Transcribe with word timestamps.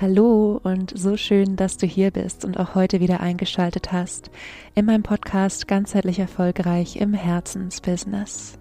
Hallo 0.00 0.58
und 0.62 0.98
so 0.98 1.18
schön, 1.18 1.56
dass 1.56 1.76
du 1.76 1.86
hier 1.86 2.10
bist 2.10 2.46
und 2.46 2.58
auch 2.58 2.74
heute 2.74 3.00
wieder 3.00 3.20
eingeschaltet 3.20 3.92
hast 3.92 4.30
in 4.74 4.86
meinem 4.86 5.02
Podcast 5.02 5.68
Ganzheitlich 5.68 6.18
Erfolgreich 6.18 6.96
im 6.96 7.12
Herzensbusiness. 7.12 8.58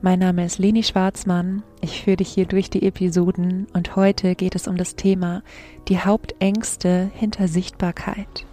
Mein 0.00 0.20
Name 0.20 0.46
ist 0.46 0.58
Leni 0.58 0.82
Schwarzmann. 0.82 1.62
Ich 1.82 2.02
führe 2.02 2.16
dich 2.16 2.30
hier 2.30 2.46
durch 2.46 2.70
die 2.70 2.86
Episoden 2.86 3.66
und 3.74 3.94
heute 3.94 4.34
geht 4.36 4.54
es 4.54 4.66
um 4.66 4.78
das 4.78 4.96
Thema 4.96 5.42
die 5.88 5.98
Hauptängste 5.98 7.10
hinter 7.12 7.46
Sichtbarkeit. 7.46 8.46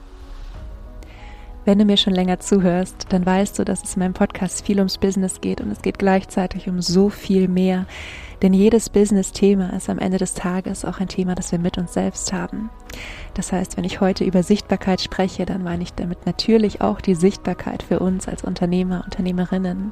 Wenn 1.63 1.77
du 1.77 1.85
mir 1.85 1.97
schon 1.97 2.13
länger 2.13 2.39
zuhörst, 2.39 3.05
dann 3.09 3.23
weißt 3.23 3.59
du, 3.59 3.63
dass 3.63 3.83
es 3.83 3.95
in 3.95 3.99
meinem 3.99 4.13
Podcast 4.13 4.65
viel 4.65 4.79
ums 4.79 4.97
Business 4.97 5.41
geht 5.41 5.61
und 5.61 5.69
es 5.69 5.83
geht 5.83 5.99
gleichzeitig 5.99 6.67
um 6.67 6.81
so 6.81 7.09
viel 7.09 7.47
mehr. 7.47 7.85
Denn 8.41 8.51
jedes 8.51 8.89
Business-Thema 8.89 9.71
ist 9.73 9.87
am 9.87 9.99
Ende 9.99 10.17
des 10.17 10.33
Tages 10.33 10.83
auch 10.85 10.99
ein 10.99 11.07
Thema, 11.07 11.35
das 11.35 11.51
wir 11.51 11.59
mit 11.59 11.77
uns 11.77 11.93
selbst 11.93 12.33
haben. 12.33 12.71
Das 13.35 13.51
heißt, 13.51 13.77
wenn 13.77 13.83
ich 13.83 14.01
heute 14.01 14.23
über 14.23 14.41
Sichtbarkeit 14.41 15.01
spreche, 15.01 15.45
dann 15.45 15.63
meine 15.63 15.83
ich 15.83 15.93
damit 15.93 16.25
natürlich 16.25 16.81
auch 16.81 16.99
die 16.99 17.13
Sichtbarkeit 17.13 17.83
für 17.83 17.99
uns 17.99 18.27
als 18.27 18.43
Unternehmer, 18.43 19.03
Unternehmerinnen. 19.05 19.91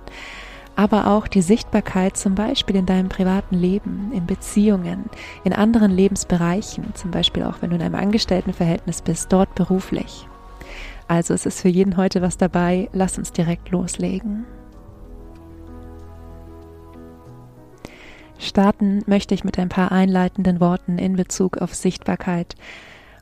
Aber 0.75 1.05
auch 1.05 1.27
die 1.27 1.43
Sichtbarkeit 1.43 2.17
zum 2.17 2.33
Beispiel 2.33 2.77
in 2.77 2.87
deinem 2.87 3.09
privaten 3.09 3.55
Leben, 3.55 4.11
in 4.11 4.25
Beziehungen, 4.25 5.03
in 5.43 5.53
anderen 5.53 5.91
Lebensbereichen, 5.91 6.95
zum 6.95 7.11
Beispiel 7.11 7.43
auch 7.43 7.61
wenn 7.61 7.69
du 7.69 7.75
in 7.75 7.83
einem 7.83 7.95
Angestelltenverhältnis 7.95 9.03
bist, 9.03 9.31
dort 9.31 9.53
beruflich. 9.53 10.25
Also 11.09 11.33
es 11.33 11.47
ist 11.47 11.59
für 11.59 11.69
jeden 11.69 11.97
heute 11.97 12.21
was 12.21 12.37
dabei. 12.37 12.87
Lass 12.93 13.17
uns 13.17 13.31
direkt 13.31 13.71
loslegen. 13.71 14.45
Starten 18.37 19.01
möchte 19.07 19.33
ich 19.33 19.43
mit 19.43 19.57
ein 19.57 19.69
paar 19.69 19.91
einleitenden 19.91 20.59
Worten 20.59 20.99
in 20.99 21.15
Bezug 21.15 21.57
auf 21.57 21.73
Sichtbarkeit. 21.73 22.55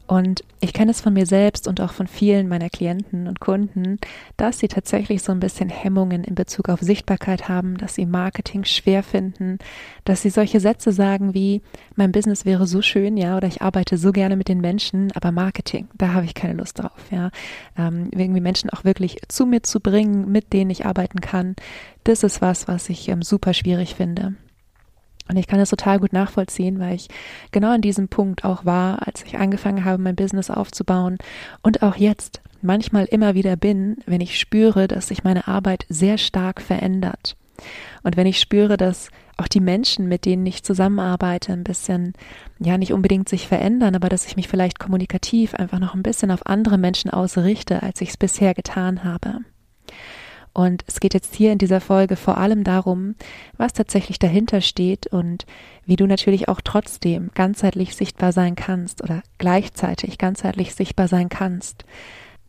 Und 0.07 0.43
ich 0.61 0.71
kenne 0.71 0.91
es 0.91 1.01
von 1.01 1.13
mir 1.13 1.25
selbst 1.25 1.67
und 1.67 1.81
auch 1.81 1.91
von 1.91 2.07
vielen 2.07 2.47
meiner 2.47 2.69
Klienten 2.69 3.27
und 3.27 3.41
Kunden, 3.41 3.99
dass 4.37 4.59
sie 4.59 4.69
tatsächlich 4.69 5.21
so 5.21 5.33
ein 5.33 5.41
bisschen 5.41 5.69
Hemmungen 5.69 6.23
in 6.23 6.33
Bezug 6.33 6.69
auf 6.69 6.79
Sichtbarkeit 6.79 7.49
haben, 7.49 7.77
dass 7.77 7.95
sie 7.95 8.05
Marketing 8.05 8.63
schwer 8.63 9.03
finden, 9.03 9.59
dass 10.05 10.21
sie 10.21 10.29
solche 10.29 10.61
Sätze 10.61 10.93
sagen 10.93 11.33
wie, 11.33 11.61
mein 11.95 12.13
Business 12.13 12.45
wäre 12.45 12.67
so 12.67 12.81
schön, 12.81 13.17
ja, 13.17 13.35
oder 13.35 13.49
ich 13.49 13.61
arbeite 13.61 13.97
so 13.97 14.13
gerne 14.13 14.37
mit 14.37 14.47
den 14.47 14.61
Menschen, 14.61 15.11
aber 15.13 15.33
Marketing, 15.33 15.89
da 15.97 16.13
habe 16.13 16.25
ich 16.25 16.33
keine 16.33 16.53
Lust 16.53 16.79
drauf, 16.79 17.11
ja. 17.11 17.29
Ähm, 17.77 18.09
irgendwie 18.11 18.41
Menschen 18.41 18.69
auch 18.69 18.85
wirklich 18.85 19.17
zu 19.27 19.45
mir 19.45 19.61
zu 19.61 19.81
bringen, 19.81 20.31
mit 20.31 20.53
denen 20.53 20.71
ich 20.71 20.85
arbeiten 20.85 21.19
kann, 21.19 21.55
das 22.05 22.23
ist 22.23 22.41
was, 22.41 22.69
was 22.69 22.89
ich 22.89 23.09
ähm, 23.09 23.21
super 23.21 23.53
schwierig 23.53 23.95
finde. 23.95 24.35
Und 25.29 25.37
ich 25.37 25.47
kann 25.47 25.59
das 25.59 25.69
total 25.69 25.99
gut 25.99 26.13
nachvollziehen, 26.13 26.79
weil 26.79 26.95
ich 26.95 27.07
genau 27.51 27.73
an 27.73 27.81
diesem 27.81 28.07
Punkt 28.07 28.43
auch 28.43 28.65
war, 28.65 29.07
als 29.07 29.23
ich 29.23 29.37
angefangen 29.37 29.85
habe, 29.85 30.01
mein 30.01 30.15
Business 30.15 30.49
aufzubauen 30.49 31.17
und 31.61 31.83
auch 31.83 31.95
jetzt 31.95 32.41
manchmal 32.61 33.05
immer 33.05 33.33
wieder 33.33 33.55
bin, 33.55 33.97
wenn 34.05 34.21
ich 34.21 34.39
spüre, 34.39 34.87
dass 34.87 35.07
sich 35.09 35.23
meine 35.23 35.47
Arbeit 35.47 35.85
sehr 35.89 36.17
stark 36.17 36.61
verändert. 36.61 37.35
Und 38.03 38.17
wenn 38.17 38.27
ich 38.27 38.39
spüre, 38.39 38.77
dass 38.77 39.09
auch 39.37 39.47
die 39.47 39.59
Menschen, 39.59 40.07
mit 40.07 40.25
denen 40.25 40.45
ich 40.45 40.63
zusammenarbeite, 40.63 41.53
ein 41.53 41.63
bisschen, 41.63 42.13
ja, 42.59 42.77
nicht 42.77 42.93
unbedingt 42.93 43.29
sich 43.29 43.47
verändern, 43.47 43.95
aber 43.95 44.09
dass 44.09 44.27
ich 44.27 44.35
mich 44.35 44.47
vielleicht 44.47 44.79
kommunikativ 44.79 45.53
einfach 45.53 45.79
noch 45.79 45.93
ein 45.93 46.03
bisschen 46.03 46.31
auf 46.31 46.45
andere 46.45 46.77
Menschen 46.77 47.11
ausrichte, 47.11 47.83
als 47.83 48.01
ich 48.01 48.09
es 48.09 48.17
bisher 48.17 48.53
getan 48.53 49.03
habe. 49.03 49.39
Und 50.57 50.83
es 50.87 50.99
geht 50.99 51.13
jetzt 51.13 51.35
hier 51.35 51.51
in 51.51 51.59
dieser 51.59 51.79
Folge 51.79 52.15
vor 52.15 52.39
allem 52.39 52.63
darum, 52.63 53.13
was 53.57 53.73
tatsächlich 53.73 54.17
dahinter 54.17 54.59
steht 54.59 55.05
und 55.05 55.45
wie 55.85 55.97
du 55.97 56.07
natürlich 56.07 56.49
auch 56.49 56.61
trotzdem 56.61 57.29
ganzheitlich 57.35 57.95
sichtbar 57.95 58.31
sein 58.31 58.55
kannst 58.55 59.03
oder 59.03 59.21
gleichzeitig 59.37 60.17
ganzheitlich 60.17 60.73
sichtbar 60.73 61.07
sein 61.07 61.29
kannst. 61.29 61.85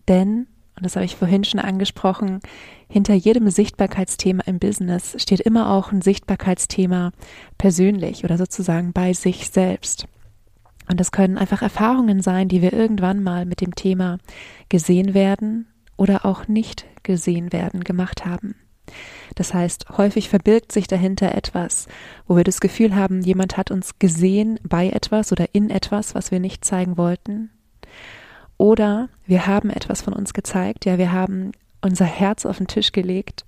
Denn, 0.09 0.47
und 0.75 0.87
das 0.87 0.97
habe 0.97 1.05
ich 1.05 1.17
vorhin 1.17 1.45
schon 1.45 1.61
angesprochen, 1.61 2.41
hinter 2.89 3.13
jedem 3.13 3.51
Sichtbarkeitsthema 3.51 4.43
im 4.47 4.59
Business 4.59 5.15
steht 5.21 5.41
immer 5.41 5.71
auch 5.71 5.93
ein 5.93 6.01
Sichtbarkeitsthema 6.01 7.13
persönlich 7.59 8.25
oder 8.25 8.39
sozusagen 8.39 8.95
bei 8.95 9.13
sich 9.13 9.51
selbst. 9.51 10.07
Und 10.89 10.99
das 10.99 11.13
können 11.13 11.37
einfach 11.37 11.61
Erfahrungen 11.61 12.23
sein, 12.23 12.49
die 12.49 12.63
wir 12.63 12.73
irgendwann 12.73 13.23
mal 13.23 13.45
mit 13.45 13.61
dem 13.61 13.75
Thema 13.75 14.17
gesehen 14.71 15.13
werden 15.13 15.67
oder 15.99 16.25
auch 16.25 16.49
nicht 16.49 16.87
gesehen 17.03 17.53
werden 17.53 17.85
gemacht 17.85 18.25
haben. 18.25 18.55
Das 19.35 19.53
heißt, 19.53 19.99
häufig 19.99 20.31
verbirgt 20.31 20.73
sich 20.73 20.87
dahinter 20.87 21.35
etwas, 21.35 21.89
wo 22.27 22.37
wir 22.37 22.45
das 22.45 22.61
Gefühl 22.61 22.97
haben, 22.97 23.21
jemand 23.21 23.59
hat 23.59 23.71
uns 23.71 23.99
gesehen 23.99 24.59
bei 24.63 24.89
etwas 24.89 25.31
oder 25.33 25.47
in 25.53 25.69
etwas, 25.69 26.15
was 26.15 26.31
wir 26.31 26.41
nicht 26.41 26.65
zeigen 26.65 26.97
wollten. 26.97 27.51
Oder 28.57 29.11
wir 29.27 29.47
haben 29.47 29.69
etwas 29.69 30.01
von 30.01 30.15
uns 30.15 30.33
gezeigt, 30.33 30.87
ja, 30.87 30.97
wir 30.97 31.13
haben 31.13 31.53
unser 31.81 32.07
Herz 32.07 32.47
auf 32.47 32.59
den 32.59 32.67
Tisch 32.67 32.93
gelegt, 32.93 33.45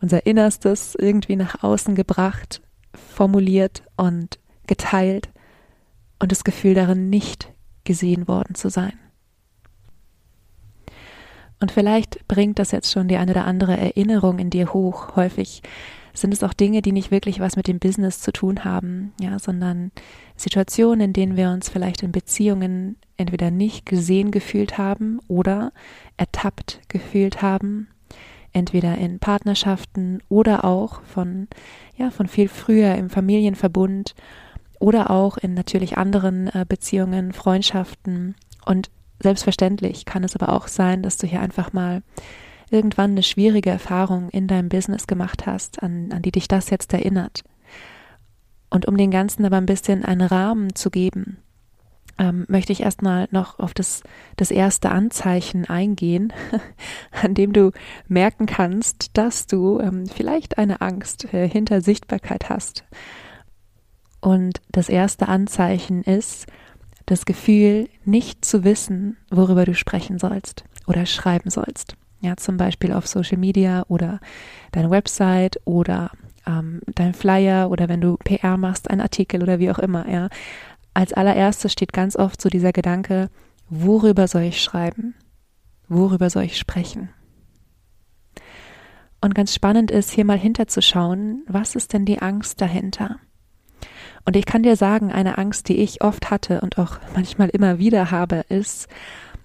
unser 0.00 0.26
Innerstes 0.26 0.94
irgendwie 0.94 1.36
nach 1.36 1.62
außen 1.62 1.94
gebracht, 1.94 2.60
formuliert 2.94 3.82
und 3.96 4.38
geteilt 4.66 5.30
und 6.20 6.30
das 6.30 6.44
Gefühl 6.44 6.74
darin 6.74 7.10
nicht 7.10 7.52
gesehen 7.84 8.28
worden 8.28 8.54
zu 8.54 8.70
sein. 8.70 8.92
Und 11.62 11.70
vielleicht 11.70 12.26
bringt 12.26 12.58
das 12.58 12.72
jetzt 12.72 12.90
schon 12.90 13.06
die 13.06 13.16
eine 13.16 13.30
oder 13.30 13.44
andere 13.44 13.76
Erinnerung 13.76 14.40
in 14.40 14.50
dir 14.50 14.72
hoch. 14.72 15.14
Häufig 15.14 15.62
sind 16.12 16.34
es 16.34 16.42
auch 16.42 16.52
Dinge, 16.52 16.82
die 16.82 16.90
nicht 16.90 17.12
wirklich 17.12 17.38
was 17.38 17.54
mit 17.54 17.68
dem 17.68 17.78
Business 17.78 18.20
zu 18.20 18.32
tun 18.32 18.64
haben, 18.64 19.12
ja, 19.20 19.38
sondern 19.38 19.92
Situationen, 20.36 21.00
in 21.00 21.12
denen 21.12 21.36
wir 21.36 21.50
uns 21.50 21.68
vielleicht 21.68 22.02
in 22.02 22.10
Beziehungen 22.10 22.96
entweder 23.16 23.52
nicht 23.52 23.86
gesehen 23.86 24.32
gefühlt 24.32 24.76
haben 24.76 25.20
oder 25.28 25.72
ertappt 26.16 26.80
gefühlt 26.88 27.42
haben, 27.42 27.86
entweder 28.52 28.98
in 28.98 29.20
Partnerschaften 29.20 30.20
oder 30.28 30.64
auch 30.64 31.00
von, 31.02 31.46
ja, 31.96 32.10
von 32.10 32.26
viel 32.26 32.48
früher 32.48 32.96
im 32.96 33.08
Familienverbund 33.08 34.16
oder 34.80 35.12
auch 35.12 35.38
in 35.38 35.54
natürlich 35.54 35.96
anderen 35.96 36.48
äh, 36.48 36.66
Beziehungen, 36.68 37.32
Freundschaften 37.32 38.34
und 38.66 38.90
Selbstverständlich 39.22 40.04
kann 40.04 40.24
es 40.24 40.34
aber 40.34 40.52
auch 40.52 40.66
sein, 40.66 41.02
dass 41.02 41.16
du 41.16 41.28
hier 41.28 41.40
einfach 41.40 41.72
mal 41.72 42.02
irgendwann 42.70 43.12
eine 43.12 43.22
schwierige 43.22 43.70
Erfahrung 43.70 44.30
in 44.30 44.48
deinem 44.48 44.68
Business 44.68 45.06
gemacht 45.06 45.46
hast, 45.46 45.82
an, 45.82 46.10
an 46.12 46.22
die 46.22 46.32
dich 46.32 46.48
das 46.48 46.70
jetzt 46.70 46.92
erinnert. 46.92 47.44
Und 48.68 48.88
um 48.88 48.96
den 48.96 49.10
Ganzen 49.10 49.44
aber 49.44 49.58
ein 49.58 49.66
bisschen 49.66 50.04
einen 50.04 50.22
Rahmen 50.22 50.74
zu 50.74 50.90
geben, 50.90 51.36
ähm, 52.18 52.46
möchte 52.48 52.72
ich 52.72 52.82
erstmal 52.82 53.28
noch 53.30 53.58
auf 53.58 53.74
das, 53.74 54.02
das 54.36 54.50
erste 54.50 54.90
Anzeichen 54.90 55.68
eingehen, 55.68 56.32
an 57.22 57.34
dem 57.34 57.52
du 57.52 57.70
merken 58.08 58.46
kannst, 58.46 59.16
dass 59.16 59.46
du 59.46 59.78
ähm, 59.78 60.06
vielleicht 60.06 60.58
eine 60.58 60.80
Angst 60.80 61.32
äh, 61.32 61.48
hinter 61.48 61.80
Sichtbarkeit 61.80 62.48
hast. 62.48 62.84
Und 64.20 64.60
das 64.70 64.88
erste 64.88 65.28
Anzeichen 65.28 66.02
ist, 66.02 66.46
das 67.06 67.24
Gefühl, 67.24 67.88
nicht 68.04 68.44
zu 68.44 68.64
wissen, 68.64 69.16
worüber 69.30 69.64
du 69.64 69.74
sprechen 69.74 70.18
sollst 70.18 70.64
oder 70.86 71.06
schreiben 71.06 71.50
sollst. 71.50 71.96
Ja, 72.20 72.36
zum 72.36 72.56
Beispiel 72.56 72.92
auf 72.92 73.06
Social 73.06 73.38
Media 73.38 73.84
oder 73.88 74.20
deine 74.70 74.90
Website 74.90 75.60
oder 75.64 76.12
ähm, 76.46 76.80
dein 76.94 77.14
Flyer 77.14 77.70
oder 77.70 77.88
wenn 77.88 78.00
du 78.00 78.16
PR 78.16 78.56
machst, 78.56 78.90
ein 78.90 79.00
Artikel 79.00 79.42
oder 79.42 79.58
wie 79.58 79.70
auch 79.70 79.78
immer, 79.78 80.08
ja. 80.08 80.28
Als 80.94 81.12
allererstes 81.12 81.72
steht 81.72 81.92
ganz 81.92 82.16
oft 82.16 82.40
so 82.40 82.48
dieser 82.48 82.72
Gedanke, 82.72 83.30
worüber 83.70 84.28
soll 84.28 84.42
ich 84.42 84.60
schreiben? 84.62 85.14
Worüber 85.88 86.30
soll 86.30 86.44
ich 86.44 86.58
sprechen? 86.58 87.08
Und 89.20 89.34
ganz 89.34 89.54
spannend 89.54 89.90
ist, 89.90 90.10
hier 90.10 90.24
mal 90.24 90.38
hinterzuschauen, 90.38 91.44
was 91.48 91.76
ist 91.76 91.92
denn 91.92 92.04
die 92.04 92.20
Angst 92.20 92.60
dahinter? 92.60 93.20
Und 94.24 94.36
ich 94.36 94.46
kann 94.46 94.62
dir 94.62 94.76
sagen, 94.76 95.12
eine 95.12 95.38
Angst, 95.38 95.68
die 95.68 95.78
ich 95.78 96.02
oft 96.02 96.30
hatte 96.30 96.60
und 96.60 96.78
auch 96.78 96.98
manchmal 97.14 97.48
immer 97.48 97.78
wieder 97.78 98.10
habe, 98.10 98.44
ist, 98.48 98.88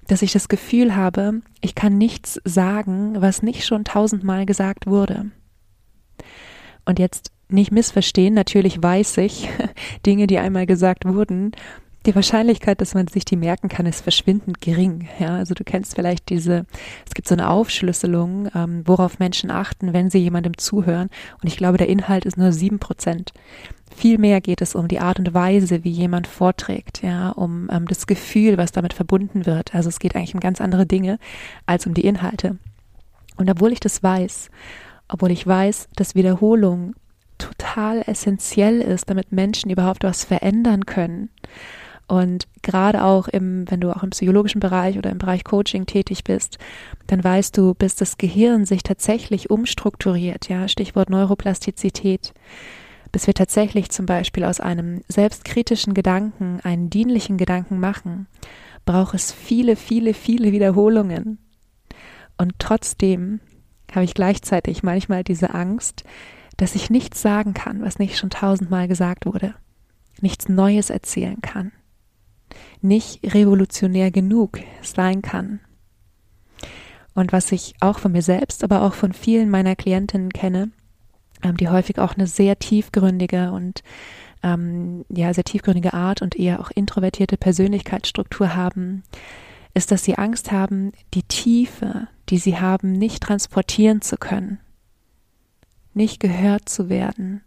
dass 0.07 0.21
ich 0.21 0.31
das 0.31 0.47
Gefühl 0.47 0.95
habe, 0.95 1.41
ich 1.61 1.75
kann 1.75 1.97
nichts 1.97 2.39
sagen, 2.45 3.21
was 3.21 3.41
nicht 3.41 3.65
schon 3.65 3.83
tausendmal 3.83 4.45
gesagt 4.45 4.87
wurde. 4.87 5.31
Und 6.85 6.99
jetzt 6.99 7.31
nicht 7.49 7.71
missverstehen, 7.71 8.33
natürlich 8.33 8.81
weiß 8.81 9.17
ich, 9.17 9.49
Dinge, 10.05 10.27
die 10.27 10.39
einmal 10.39 10.65
gesagt 10.65 11.05
wurden, 11.05 11.51
die 12.07 12.15
Wahrscheinlichkeit, 12.15 12.81
dass 12.81 12.93
man 12.93 13.07
sich 13.07 13.25
die 13.25 13.35
merken 13.35 13.67
kann, 13.67 13.85
ist 13.85 14.01
verschwindend 14.01 14.61
gering. 14.61 15.07
Ja, 15.19 15.35
also 15.35 15.53
du 15.53 15.63
kennst 15.63 15.95
vielleicht 15.95 16.29
diese, 16.29 16.65
es 17.05 17.13
gibt 17.13 17.27
so 17.27 17.35
eine 17.35 17.49
Aufschlüsselung, 17.49 18.49
ähm, 18.55 18.83
worauf 18.85 19.19
Menschen 19.19 19.51
achten, 19.51 19.93
wenn 19.93 20.09
sie 20.09 20.19
jemandem 20.19 20.57
zuhören. 20.57 21.09
Und 21.41 21.47
ich 21.47 21.57
glaube, 21.57 21.77
der 21.77 21.89
Inhalt 21.89 22.25
ist 22.25 22.37
nur 22.37 22.51
sieben 22.53 22.79
Prozent. 22.79 23.33
Vielmehr 23.95 24.41
geht 24.41 24.61
es 24.61 24.73
um 24.73 24.87
die 24.87 24.99
Art 24.99 25.19
und 25.19 25.33
Weise, 25.33 25.83
wie 25.83 25.91
jemand 25.91 26.27
vorträgt, 26.27 27.03
ja, 27.03 27.29
um 27.29 27.69
ähm, 27.71 27.87
das 27.87 28.07
Gefühl, 28.07 28.57
was 28.57 28.71
damit 28.71 28.93
verbunden 28.93 29.45
wird. 29.45 29.75
Also 29.75 29.89
es 29.89 29.99
geht 29.99 30.15
eigentlich 30.15 30.33
um 30.33 30.39
ganz 30.39 30.61
andere 30.61 30.85
Dinge 30.85 31.19
als 31.65 31.85
um 31.87 31.93
die 31.93 32.05
Inhalte. 32.05 32.57
Und 33.35 33.49
obwohl 33.49 33.73
ich 33.73 33.79
das 33.79 34.01
weiß, 34.01 34.49
obwohl 35.09 35.31
ich 35.31 35.45
weiß, 35.45 35.89
dass 35.95 36.15
Wiederholung 36.15 36.95
total 37.37 38.01
essentiell 38.05 38.81
ist, 38.81 39.09
damit 39.09 39.31
Menschen 39.31 39.69
überhaupt 39.69 40.03
was 40.03 40.23
verändern 40.23 40.85
können, 40.85 41.29
Und 42.07 42.47
gerade 42.61 43.03
auch 43.03 43.27
im, 43.27 43.69
wenn 43.69 43.81
du 43.81 43.91
auch 43.91 44.01
im 44.01 44.11
psychologischen 44.11 44.61
Bereich 44.61 44.97
oder 44.97 45.09
im 45.09 45.17
Bereich 45.17 45.43
Coaching 45.43 45.85
tätig 45.85 46.23
bist, 46.23 46.57
dann 47.07 47.21
weißt 47.21 47.57
du, 47.57 47.73
bis 47.73 47.95
das 47.95 48.17
Gehirn 48.17 48.65
sich 48.65 48.81
tatsächlich 48.81 49.49
umstrukturiert, 49.49 50.47
ja, 50.47 50.69
Stichwort 50.69 51.09
Neuroplastizität, 51.09 52.33
bis 53.11 53.27
wir 53.27 53.33
tatsächlich 53.33 53.89
zum 53.89 54.05
Beispiel 54.05 54.45
aus 54.45 54.61
einem 54.61 55.01
selbstkritischen 55.09 55.93
Gedanken 55.93 56.61
einen 56.63 56.89
dienlichen 56.89 57.37
Gedanken 57.37 57.79
machen, 57.79 58.27
braucht 58.85 59.13
es 59.13 59.33
viele, 59.33 59.75
viele, 59.75 60.13
viele 60.13 60.53
Wiederholungen. 60.53 61.39
Und 62.37 62.53
trotzdem 62.59 63.41
habe 63.93 64.05
ich 64.05 64.13
gleichzeitig 64.13 64.81
manchmal 64.81 65.23
diese 65.25 65.53
Angst, 65.53 66.03
dass 66.55 66.75
ich 66.75 66.89
nichts 66.89 67.21
sagen 67.21 67.53
kann, 67.53 67.81
was 67.81 67.99
nicht 67.99 68.17
schon 68.17 68.29
tausendmal 68.29 68.87
gesagt 68.87 69.25
wurde, 69.25 69.55
nichts 70.21 70.49
Neues 70.49 70.89
erzählen 70.89 71.41
kann, 71.41 71.71
nicht 72.81 73.33
revolutionär 73.33 74.11
genug 74.11 74.59
sein 74.81 75.21
kann. 75.21 75.59
Und 77.13 77.33
was 77.33 77.51
ich 77.51 77.73
auch 77.79 77.99
von 77.99 78.11
mir 78.11 78.21
selbst, 78.21 78.63
aber 78.63 78.83
auch 78.83 78.93
von 78.93 79.11
vielen 79.11 79.49
meiner 79.49 79.75
Klientinnen 79.75 80.31
kenne, 80.31 80.69
ähm, 81.43 81.57
die 81.57 81.69
häufig 81.69 81.99
auch 81.99 82.15
eine 82.15 82.27
sehr 82.27 82.59
tiefgründige 82.59 83.51
und 83.51 83.83
ähm, 84.43 85.03
ja 85.09 85.33
sehr 85.33 85.43
tiefgründige 85.43 85.93
Art 85.93 86.21
und 86.21 86.35
eher 86.35 86.59
auch 86.59 86.69
introvertierte 86.71 87.37
Persönlichkeitsstruktur 87.37 88.55
haben, 88.55 89.03
ist, 89.73 89.91
dass 89.91 90.03
sie 90.03 90.17
Angst 90.17 90.51
haben, 90.51 90.91
die 91.13 91.23
Tiefe, 91.23 92.07
die 92.29 92.37
sie 92.37 92.59
haben, 92.59 92.91
nicht 92.91 93.23
transportieren 93.23 94.01
zu 94.01 94.17
können, 94.17 94.59
nicht 95.93 96.19
gehört 96.19 96.69
zu 96.69 96.89
werden 96.89 97.41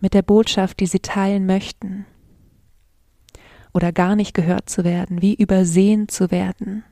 mit 0.00 0.14
der 0.14 0.22
Botschaft, 0.22 0.80
die 0.80 0.86
sie 0.86 1.00
teilen 1.00 1.46
möchten, 1.46 2.06
oder 3.72 3.92
gar 3.92 4.16
nicht 4.16 4.34
gehört 4.34 4.68
zu 4.68 4.84
werden, 4.84 5.22
wie 5.22 5.34
übersehen 5.34 6.08
zu 6.08 6.30
werden. 6.30 6.84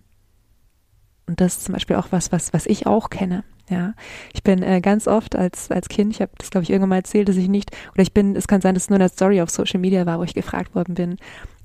Und 1.26 1.40
das 1.40 1.58
ist 1.58 1.64
zum 1.64 1.74
Beispiel 1.74 1.96
auch 1.96 2.08
was, 2.10 2.32
was, 2.32 2.52
was 2.52 2.66
ich 2.66 2.86
auch 2.86 3.10
kenne. 3.10 3.44
Ja, 3.70 3.92
ich 4.32 4.42
bin 4.42 4.62
äh, 4.62 4.80
ganz 4.80 5.06
oft 5.06 5.36
als 5.36 5.70
als 5.70 5.90
Kind, 5.90 6.14
ich 6.14 6.22
habe 6.22 6.32
das 6.38 6.48
glaube 6.48 6.64
ich 6.64 6.70
irgendwann 6.70 6.88
mal 6.88 6.96
erzählt, 6.96 7.28
dass 7.28 7.36
ich 7.36 7.48
nicht 7.48 7.70
oder 7.92 8.00
ich 8.00 8.14
bin, 8.14 8.34
es 8.34 8.48
kann 8.48 8.62
sein, 8.62 8.72
dass 8.72 8.84
es 8.84 8.88
nur 8.88 8.98
eine 8.98 9.10
Story 9.10 9.42
auf 9.42 9.50
Social 9.50 9.78
Media 9.78 10.06
war, 10.06 10.18
wo 10.18 10.22
ich 10.22 10.32
gefragt 10.32 10.74
worden 10.74 10.94
bin, 10.94 11.16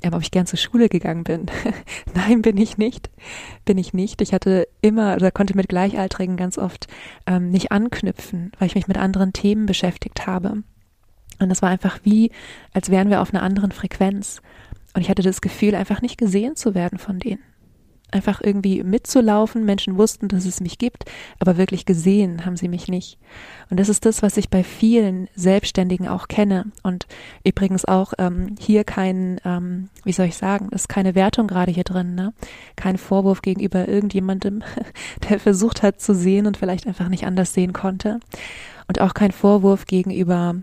ähm, 0.02 0.14
ob 0.14 0.22
ich 0.22 0.32
gern 0.32 0.46
zur 0.46 0.60
Schule 0.60 0.90
gegangen 0.90 1.24
bin. 1.24 1.46
Nein, 2.14 2.42
bin 2.42 2.58
ich 2.58 2.78
nicht, 2.78 3.10
bin 3.64 3.78
ich 3.78 3.94
nicht. 3.94 4.22
Ich 4.22 4.34
hatte 4.34 4.68
immer 4.82 5.16
oder 5.16 5.32
konnte 5.32 5.56
mit 5.56 5.70
Gleichaltrigen 5.70 6.36
ganz 6.36 6.58
oft 6.58 6.88
ähm, 7.26 7.52
nicht 7.52 7.72
anknüpfen, 7.72 8.52
weil 8.60 8.68
ich 8.68 8.76
mich 8.76 8.90
mit 8.90 8.98
anderen 8.98 9.32
Themen 9.32 9.66
beschäftigt 9.66 10.28
habe. 10.28 10.64
Und 11.40 11.50
das 11.50 11.62
war 11.62 11.70
einfach 11.70 12.00
wie, 12.04 12.32
als 12.74 12.90
wären 12.90 13.10
wir 13.10 13.22
auf 13.22 13.34
einer 13.34 13.44
anderen 13.44 13.72
Frequenz. 13.72 14.42
Und 14.94 15.02
ich 15.02 15.10
hatte 15.10 15.24
das 15.24 15.42
Gefühl, 15.42 15.76
einfach 15.76 16.02
nicht 16.02 16.18
gesehen 16.18 16.56
zu 16.56 16.76
werden 16.76 17.00
von 17.00 17.20
denen 17.20 17.44
einfach 18.14 18.42
irgendwie 18.42 18.84
mitzulaufen. 18.84 19.66
Menschen 19.66 19.98
wussten, 19.98 20.28
dass 20.28 20.46
es 20.46 20.62
mich 20.62 20.78
gibt, 20.78 21.06
aber 21.40 21.58
wirklich 21.58 21.86
gesehen 21.86 22.46
haben 22.46 22.58
sie 22.58 22.68
mich 22.68 22.88
nicht. 22.88 23.18
Und 23.70 23.80
das 23.80 23.90
ist 23.90 24.06
das, 24.06 24.22
was 24.22 24.38
ich 24.38 24.50
bei 24.50 24.64
vielen 24.64 25.28
Selbstständigen 25.36 26.08
auch 26.08 26.28
kenne. 26.28 26.66
Und 26.84 27.08
übrigens 27.44 27.86
auch 27.86 28.14
ähm, 28.18 28.56
hier 28.60 28.84
kein, 28.84 29.42
ähm, 29.44 29.90
wie 30.04 30.14
soll 30.14 30.28
ich 30.28 30.38
sagen, 30.38 30.70
ist 30.70 30.90
keine 30.90 31.16
Wertung 31.16 31.48
gerade 31.48 31.72
hier 31.72 31.84
drin, 31.84 32.16
ne? 32.16 32.34
Kein 32.76 32.98
Vorwurf 32.98 33.42
gegenüber 33.42 33.88
irgendjemandem, 33.88 34.64
der 35.30 35.40
versucht 35.40 35.84
hat 35.84 36.00
zu 36.00 36.14
sehen 36.14 36.46
und 36.46 36.58
vielleicht 36.58 36.88
einfach 36.88 37.10
nicht 37.10 37.26
anders 37.26 37.54
sehen 37.54 37.74
konnte. 37.74 38.20
Und 38.88 39.02
auch 39.02 39.14
kein 39.14 39.32
Vorwurf 39.32 39.86
gegenüber 39.86 40.56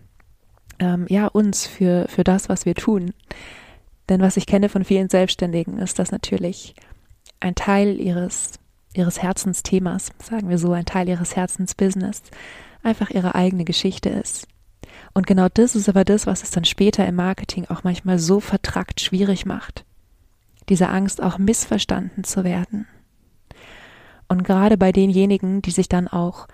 ähm, 0.79 1.07
ja 1.09 1.27
uns 1.27 1.67
für 1.67 2.07
für 2.09 2.25
das, 2.25 2.49
was 2.49 2.65
wir 2.65 2.75
tun. 2.75 3.13
Denn 4.11 4.21
was 4.21 4.37
ich 4.37 4.47
kenne 4.47 4.69
von 4.69 4.85
vielen 4.85 5.09
Selbstständigen 5.09 5.79
ist, 5.79 5.99
dass 6.01 6.11
natürlich 6.11 6.75
ein 7.39 7.55
Teil 7.55 7.99
ihres, 8.01 8.55
ihres 8.93 9.23
Herzensthemas, 9.23 10.11
sagen 10.19 10.49
wir 10.49 10.59
so, 10.59 10.73
ein 10.73 10.85
Teil 10.85 11.09
ihres 11.09 11.37
Herzensbusiness, 11.37 12.23
einfach 12.83 13.11
ihre 13.11 13.37
eigene 13.37 13.65
Geschichte 13.65 14.09
ist. 14.11 14.49
Und 15.15 15.29
genau 15.29 15.47
das 15.53 15.77
ist 15.77 15.89
aber 15.89 16.05
das, 16.05 16.27
was 16.27 16.43
es 16.43 16.51
dann 16.51 16.65
später 16.65 17.07
im 17.07 17.15
Marketing 17.15 17.67
auch 17.67 17.85
manchmal 17.85 18.19
so 18.19 18.41
vertrackt 18.41 19.01
schwierig 19.01 19.47
macht. 19.47 19.85
Diese 20.69 20.89
Angst, 20.89 21.23
auch 21.23 21.39
missverstanden 21.39 22.25
zu 22.25 22.43
werden. 22.43 22.87
Und 24.27 24.43
gerade 24.43 24.77
bei 24.77 24.91
denjenigen, 24.91 25.63
die 25.63 25.71
sich 25.71 25.89
dann 25.89 26.09
auch 26.09 26.49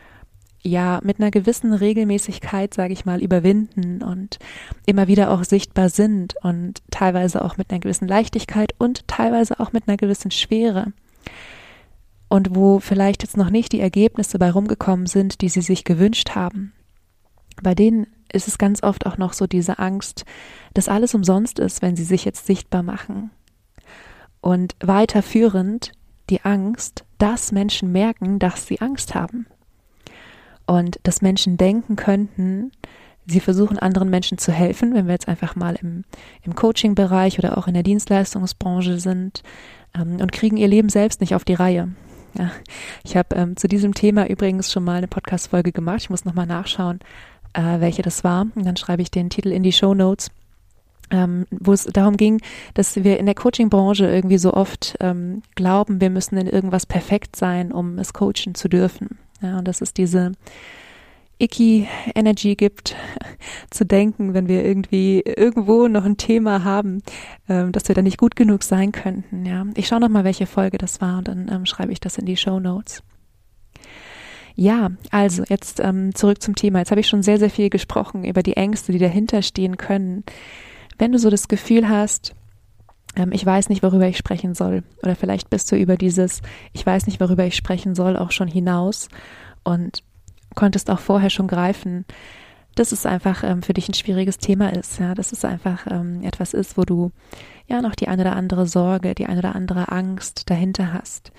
ja 0.67 1.01
mit 1.03 1.19
einer 1.19 1.31
gewissen 1.31 1.73
Regelmäßigkeit, 1.73 2.75
sage 2.75 2.93
ich 2.93 3.05
mal, 3.05 3.23
überwinden 3.23 4.03
und 4.03 4.39
immer 4.85 5.07
wieder 5.07 5.31
auch 5.31 5.45
sichtbar 5.45 5.89
sind 5.89 6.35
und 6.43 6.83
teilweise 6.91 7.45
auch 7.45 7.57
mit 7.57 7.71
einer 7.71 7.81
gewissen 7.81 8.09
Leichtigkeit 8.09 8.75
und 8.79 9.07
teilweise 9.09 9.61
auch 9.61 9.73
mit 9.73 9.89
einer 9.89 9.97
gewissen 9.97 10.31
Schwere. 10.31 10.93
Und 12.29 12.55
wo 12.55 12.81
vielleicht 12.81 13.23
jetzt 13.23 13.37
noch 13.37 13.51
nicht 13.51 13.73
die 13.73 13.81
Ergebnisse 13.81 14.39
bei 14.39 14.51
rumgekommen 14.51 15.07
sind, 15.07 15.41
die 15.41 15.49
sie 15.49 15.63
sich 15.63 15.85
gewünscht 15.85 16.35
haben. 16.35 16.73
Bei 17.63 17.75
denen 17.75 18.09
ist 18.33 18.49
es 18.49 18.59
ganz 18.59 18.83
oft 18.83 19.07
auch 19.07 19.17
noch 19.17 19.33
so 19.33 19.47
diese 19.47 19.79
Angst, 19.79 20.25
dass 20.75 20.89
alles 20.89 21.15
umsonst 21.15 21.59
ist, 21.59 21.81
wenn 21.83 21.97
sie 21.97 22.05
sich 22.05 22.25
jetzt 22.25 22.47
sichtbar 22.47 22.83
machen. 22.83 23.31
Und 24.41 24.75
weiterführend 24.81 25.93
die 26.29 26.43
Angst, 26.43 27.05
dass 27.19 27.53
Menschen 27.53 27.93
merken, 27.93 28.39
dass 28.39 28.67
sie 28.67 28.81
Angst 28.81 29.15
haben 29.15 29.47
und 30.67 30.99
dass 31.03 31.23
Menschen 31.23 31.57
denken 31.57 31.97
könnten, 31.97 32.73
sie 33.27 33.41
versuchen 33.41 33.79
anderen 33.79 34.11
Menschen 34.11 34.39
zu 34.39 34.53
helfen, 34.53 34.95
wenn 34.95 35.07
wir 35.07 35.13
jetzt 35.13 35.29
einfach 35.29 35.57
mal 35.57 35.77
im, 35.81 36.05
im 36.43 36.55
Coaching-Bereich 36.55 37.39
oder 37.39 37.59
auch 37.59 37.67
in 37.67 37.75
der 37.75 37.83
Dienstleistungsbranche 37.83 38.99
sind 38.99 39.43
ähm, 39.95 40.21
und 40.21 40.33
kriegen 40.33 40.57
ihr 40.57 40.69
Leben 40.69 40.89
selbst 40.89 41.21
nicht 41.21 41.35
auf 41.35 41.45
die 41.45 41.55
Reihe. 41.55 41.89
Ja, 42.39 42.51
ich 43.05 43.17
habe 43.17 43.35
ähm, 43.35 43.57
zu 43.57 43.67
diesem 43.67 43.95
Thema 43.95 44.29
übrigens 44.29 44.71
schon 44.71 44.85
mal 44.85 44.97
eine 44.97 45.09
Podcast-Folge 45.09 45.73
gemacht. 45.73 46.03
Ich 46.03 46.11
muss 46.11 46.25
nochmal 46.25 46.47
nachschauen, 46.47 47.01
äh, 47.55 47.81
welche 47.81 48.03
das 48.03 48.25
war. 48.25 48.47
Und 48.55 48.67
dann 48.67 48.77
schreibe 48.77 49.03
ich 49.03 49.11
den 49.11 49.31
Titel 49.31 49.53
in 49.53 49.63
die 49.63 49.73
Show 49.73 49.95
Notes. 49.95 50.31
Ähm, 51.09 51.47
wo 51.53 51.73
es 51.73 51.85
darum 51.85 52.17
ging, 52.17 52.41
dass 52.75 52.97
wir 52.97 53.21
in 53.21 53.27
der 53.27 53.37
Coaching-Branche 53.37 54.09
irgendwie 54.09 54.39
so 54.39 54.53
oft 54.53 54.97
ähm, 54.99 55.43
glauben, 55.55 56.01
wir 56.01 56.11
müssen 56.11 56.37
in 56.37 56.49
irgendwas 56.49 56.85
perfekt 56.85 57.37
sein, 57.37 57.71
um 57.71 58.01
es 58.01 58.13
coachen 58.13 58.57
zu 58.57 58.69
dürfen. 58.69 59.17
Ja, 59.43 59.59
und 59.59 59.69
dass 59.69 59.81
es 59.81 59.93
diese 59.93 60.33
icky 61.39 61.87
Energy 62.15 62.57
gibt, 62.57 62.97
zu 63.71 63.85
denken, 63.85 64.35
wenn 64.35 64.49
wir 64.49 64.65
irgendwie 64.65 65.21
irgendwo 65.21 65.89
noch 65.89 66.05
ein 66.05 66.17
Thema 66.17 66.65
haben, 66.65 67.03
ähm, 67.49 67.73
dass 67.73 67.89
wir 67.89 67.95
da 67.95 68.03
nicht 68.03 68.19
gut 68.19 68.37
genug 68.37 68.63
sein 68.63 68.93
könnten. 68.93 69.45
Ja, 69.45 69.67
ich 69.75 69.87
schaue 69.87 70.01
noch 70.01 70.09
mal, 70.09 70.25
welche 70.25 70.47
Folge 70.47 70.79
das 70.79 71.01
war 71.01 71.19
und 71.19 71.29
dann 71.29 71.51
ähm, 71.53 71.67
schreibe 71.67 71.93
ich 71.93 72.01
das 72.01 72.19
in 72.19 72.27
die 72.27 72.37
Show 72.37 72.59
Notes. 72.61 73.03
Ja, 74.55 74.91
also 75.11 75.45
jetzt 75.49 75.81
ähm, 75.81 76.15
zurück 76.15 76.41
zum 76.43 76.55
Thema. 76.55 76.79
Jetzt 76.79 76.91
habe 76.91 77.01
ich 77.01 77.09
schon 77.09 77.23
sehr, 77.23 77.39
sehr 77.39 77.51
viel 77.51 77.69
gesprochen 77.69 78.25
über 78.25 78.43
die 78.43 78.57
Ängste, 78.57 78.91
die 78.91 78.99
dahinter 78.99 79.43
stehen 79.43 79.77
können. 79.77 80.25
Wenn 80.97 81.13
du 81.13 81.19
so 81.19 81.29
das 81.29 81.49
Gefühl 81.49 81.91
hast, 81.91 82.35
ähm, 83.17 83.33
ich 83.33 83.45
weiß 83.45 83.69
nicht, 83.69 83.83
worüber 83.83 84.07
ich 84.07 84.17
sprechen 84.17 84.55
soll. 84.55 84.85
Oder 85.03 85.17
vielleicht 85.17 85.51
bist 85.51 85.73
du 85.73 85.77
über 85.77 85.97
dieses, 85.97 86.43
ich 86.73 86.85
weiß 86.85 87.07
nicht, 87.07 87.21
worüber 87.21 87.45
ich 87.45 87.57
sprechen 87.57 87.95
soll, 87.95 88.17
auch 88.17 88.31
schon 88.31 88.49
hinaus 88.49 89.09
und 89.65 90.03
konntest 90.55 90.91
auch 90.91 91.01
vorher 91.01 91.31
schon 91.31 91.49
greifen, 91.49 92.05
dass 92.77 92.93
es 92.93 93.07
einfach 93.07 93.43
ähm, 93.43 93.63
für 93.63 93.73
dich 93.73 93.89
ein 93.89 93.95
schwieriges 93.95 94.39
Thema 94.39 94.73
ist, 94.73 95.01
ja, 95.01 95.15
dass 95.15 95.33
es 95.33 95.45
einfach 95.45 95.87
ähm, 95.91 96.23
etwas 96.23 96.53
ist, 96.53 96.77
wo 96.77 96.85
du 96.85 97.11
ja 97.67 97.81
noch 97.81 97.95
die 97.95 98.09
eine 98.09 98.23
oder 98.23 98.37
andere 98.37 98.67
Sorge, 98.67 99.15
die 99.15 99.27
eine 99.27 99.39
oder 99.39 99.57
andere 99.57 99.91
Angst 99.91 100.49
dahinter 100.51 100.93
hast. 100.93 101.33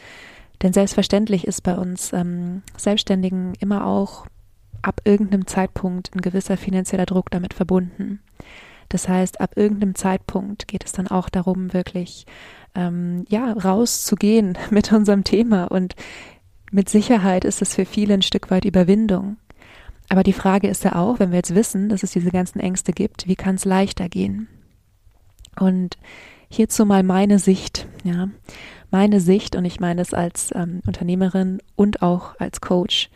Denn 0.64 0.74
selbstverständlich 0.74 1.46
ist 1.46 1.62
bei 1.62 1.76
uns 1.76 2.12
ähm, 2.14 2.64
Selbstständigen 2.76 3.54
immer 3.60 3.86
auch 3.86 4.26
ab 4.82 5.02
irgendeinem 5.06 5.46
Zeitpunkt 5.46 6.12
ein 6.16 6.22
gewisser 6.22 6.58
finanzieller 6.58 7.06
Druck 7.06 7.30
damit 7.30 7.54
verbunden. 7.54 8.20
Das 8.90 9.10
heißt, 9.10 9.42
ab 9.42 9.52
irgendeinem 9.56 9.96
Zeitpunkt 9.96 10.68
geht 10.68 10.86
es 10.86 10.92
dann 10.92 11.08
auch 11.08 11.30
darum, 11.30 11.74
wirklich 11.74 12.26
ähm, 12.76 13.26
ja 13.30 13.52
rauszugehen 13.52 14.58
mit 14.70 14.92
unserem 14.92 15.24
Thema 15.24 15.66
und 15.66 15.96
mit 16.72 16.90
Sicherheit 16.90 17.46
ist 17.46 17.62
es 17.62 17.76
für 17.76 17.86
viele 17.86 18.16
ein 18.16 18.22
Stück 18.22 18.52
weit 18.52 18.66
Überwindung. 18.66 19.38
Aber 20.10 20.24
die 20.24 20.34
Frage 20.34 20.68
ist 20.68 20.84
ja 20.84 20.96
auch, 20.96 21.20
wenn 21.20 21.32
wir 21.32 21.38
jetzt 21.38 21.56
wissen, 21.56 21.90
dass 21.90 22.04
es 22.04 22.12
diese 22.12 22.32
ganzen 22.32 22.60
Ängste 22.60 22.92
gibt, 22.94 23.28
wie 23.28 23.36
kann 23.36 23.56
es 23.56 23.66
leichter 23.66 24.10
gehen? 24.10 24.48
Und 25.60 25.98
hierzu 26.50 26.86
mal 26.86 27.04
meine 27.04 27.40
Sicht, 27.40 27.88
ja, 28.04 28.30
meine 28.90 29.20
Sicht, 29.20 29.56
und 29.56 29.66
ich 29.66 29.80
meine 29.80 30.02
es 30.02 30.14
als 30.14 30.54
ähm, 30.56 30.82
Unternehmerin 30.86 31.62
und 31.76 32.02
auch 32.02 32.40
als 32.40 32.62
Coach, 32.62 33.10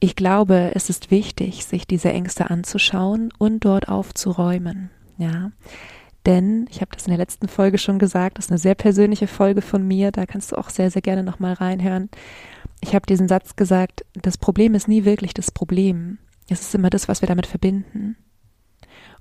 ich 0.00 0.16
glaube, 0.16 0.72
es 0.74 0.90
ist 0.90 1.10
wichtig, 1.10 1.64
sich 1.64 1.86
diese 1.86 2.12
Ängste 2.12 2.50
anzuschauen 2.50 3.32
und 3.38 3.64
dort 3.64 3.88
aufzuräumen. 3.88 4.90
Ja, 5.18 5.52
denn 6.26 6.66
ich 6.70 6.80
habe 6.80 6.90
das 6.92 7.06
in 7.06 7.10
der 7.10 7.18
letzten 7.18 7.48
Folge 7.48 7.78
schon 7.78 7.98
gesagt, 7.98 8.36
das 8.36 8.46
ist 8.46 8.50
eine 8.50 8.58
sehr 8.58 8.74
persönliche 8.74 9.28
Folge 9.28 9.62
von 9.62 9.86
mir, 9.86 10.10
da 10.10 10.26
kannst 10.26 10.52
du 10.52 10.56
auch 10.56 10.70
sehr, 10.70 10.90
sehr 10.90 11.02
gerne 11.02 11.22
nochmal 11.22 11.54
reinhören. 11.54 12.10
Ich 12.80 12.94
habe 12.94 13.06
diesen 13.06 13.28
Satz 13.28 13.56
gesagt, 13.56 14.04
das 14.14 14.36
Problem 14.36 14.74
ist 14.74 14.88
nie 14.88 15.04
wirklich 15.04 15.32
das 15.32 15.50
Problem. 15.50 16.18
Es 16.48 16.60
ist 16.60 16.74
immer 16.74 16.90
das, 16.90 17.08
was 17.08 17.22
wir 17.22 17.28
damit 17.28 17.46
verbinden. 17.46 18.16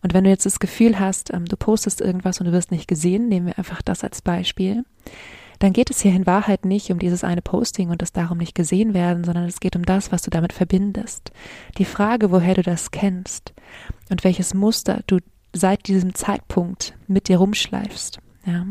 Und 0.01 0.13
wenn 0.13 0.24
du 0.24 0.29
jetzt 0.29 0.46
das 0.46 0.60
Gefühl 0.60 1.00
hast, 1.00 1.34
ähm, 1.34 1.46
du 1.46 1.58
postest 1.58 2.01
irgendwas 2.01 2.39
und 2.39 2.48
du 2.48 2.51
wirst 2.51 2.72
nicht 2.72 2.88
gesehen, 2.88 3.27
nehmen 3.27 3.48
wir 3.48 3.58
einfach 3.58 3.82
das 3.82 4.03
als 4.03 4.22
Beispiel, 4.22 4.84
dann 5.59 5.74
geht 5.74 5.89
es 5.89 6.01
hier 6.01 6.13
in 6.13 6.25
Wahrheit 6.25 6.65
nicht 6.65 6.91
um 6.91 7.00
dieses 7.00 7.24
eine 7.24 7.41
Posting 7.41 7.89
und 7.89 8.01
das 8.01 8.12
darum 8.12 8.38
nicht 8.38 8.55
gesehen 8.55 8.93
werden, 8.93 9.24
sondern 9.24 9.45
es 9.45 9.59
geht 9.59 9.75
um 9.75 9.85
das, 9.85 10.12
was 10.12 10.21
du 10.21 10.29
damit 10.29 10.53
verbindest. 10.53 11.31
Die 11.77 11.85
Frage, 11.85 12.31
woher 12.31 12.55
du 12.55 12.63
das 12.63 12.91
kennst 12.91 13.53
und 14.09 14.24
welches 14.24 14.53
Muster 14.53 15.01
du 15.07 15.19
seit 15.53 15.88
diesem 15.88 16.15
Zeitpunkt 16.15 16.93
mit 17.07 17.27
dir 17.29 17.38
rumschleifst. 17.38 18.19
Ja. 18.45 18.65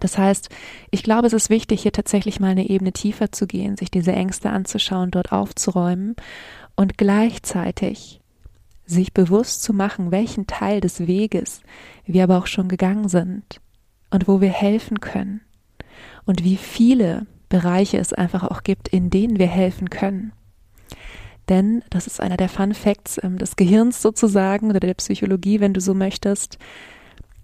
Das 0.00 0.18
heißt, 0.18 0.48
ich 0.90 1.04
glaube, 1.04 1.28
es 1.28 1.32
ist 1.32 1.50
wichtig, 1.50 1.82
hier 1.82 1.92
tatsächlich 1.92 2.40
mal 2.40 2.50
eine 2.50 2.68
Ebene 2.68 2.92
tiefer 2.92 3.30
zu 3.30 3.46
gehen, 3.46 3.76
sich 3.76 3.90
diese 3.90 4.12
Ängste 4.12 4.50
anzuschauen, 4.50 5.12
dort 5.12 5.30
aufzuräumen 5.30 6.16
und 6.74 6.98
gleichzeitig 6.98 8.20
sich 8.86 9.14
bewusst 9.14 9.62
zu 9.62 9.72
machen, 9.72 10.10
welchen 10.10 10.46
Teil 10.46 10.80
des 10.80 11.06
Weges 11.06 11.60
wir 12.04 12.24
aber 12.24 12.38
auch 12.38 12.48
schon 12.48 12.68
gegangen 12.68 13.08
sind 13.08 13.60
und 14.10 14.28
wo 14.28 14.40
wir 14.40 14.50
helfen 14.50 15.00
können 15.00 15.40
und 16.26 16.44
wie 16.44 16.56
viele 16.56 17.26
Bereiche 17.48 17.98
es 17.98 18.12
einfach 18.12 18.44
auch 18.44 18.62
gibt, 18.62 18.88
in 18.88 19.10
denen 19.10 19.38
wir 19.38 19.46
helfen 19.46 19.90
können. 19.90 20.32
Denn, 21.48 21.82
das 21.90 22.06
ist 22.06 22.20
einer 22.20 22.36
der 22.36 22.48
Fun 22.48 22.74
Facts 22.74 23.20
ähm, 23.22 23.38
des 23.38 23.56
Gehirns 23.56 24.00
sozusagen 24.00 24.70
oder 24.70 24.80
der 24.80 24.94
Psychologie, 24.94 25.60
wenn 25.60 25.74
du 25.74 25.80
so 25.80 25.94
möchtest, 25.94 26.58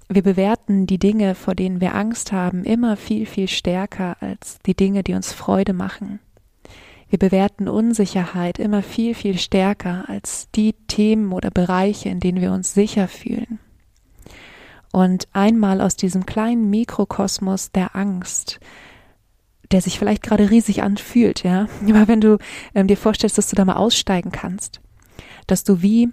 wir 0.09 0.23
bewerten 0.23 0.87
die 0.87 0.99
Dinge, 0.99 1.37
vor 1.37 1.55
denen 1.55 1.81
wir 1.81 1.95
Angst 1.95 2.33
haben, 2.33 2.65
immer 2.65 2.97
viel, 2.97 3.27
viel 3.27 3.47
stärker 3.47 4.17
als 4.21 4.59
die 4.67 4.75
Dinge, 4.75 5.05
die 5.05 5.15
uns 5.15 5.33
Freude 5.33 5.73
machen. 5.73 6.19
Wir 7.09 7.19
bewerten 7.19 7.69
Unsicherheit 7.69 8.59
immer 8.59 8.83
viel, 8.83 9.15
viel 9.15 9.39
stärker 9.39 10.09
als 10.09 10.49
die 10.55 10.73
Themen 10.89 11.33
oder 11.33 11.51
Bereiche, 11.51 12.09
in 12.09 12.19
denen 12.19 12.41
wir 12.41 12.53
uns 12.53 12.75
sicher 12.75 13.07
fühlen. 13.07 13.61
Und 14.93 15.29
einmal 15.33 15.81
aus 15.81 15.97
diesem 15.97 16.27
kleinen 16.27 16.69
Mikrokosmos 16.69 17.71
der 17.73 17.95
Angst, 17.95 18.59
der 19.71 19.81
sich 19.81 19.99
vielleicht 19.99 20.23
gerade 20.23 20.51
riesig 20.51 20.83
anfühlt, 20.83 21.45
ja, 21.45 21.69
aber 21.89 22.09
wenn 22.09 22.21
du 22.21 22.39
ähm, 22.75 22.89
dir 22.89 22.97
vorstellst, 22.97 23.39
dass 23.39 23.49
du 23.49 23.57
da 23.57 23.65
mal 23.65 23.77
aussteigen 23.77 24.33
kannst, 24.33 24.81
dass 25.47 25.65
du 25.65 25.83
wie 25.83 26.09